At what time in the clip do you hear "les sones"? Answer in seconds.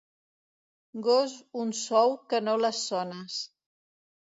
2.67-3.41